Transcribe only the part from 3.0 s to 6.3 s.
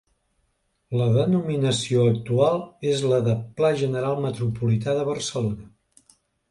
la de Pla general metropolità de Barcelona.